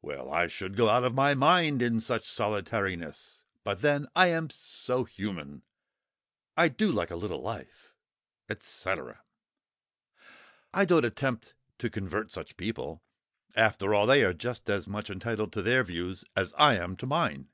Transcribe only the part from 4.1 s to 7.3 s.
I am so human; I do like a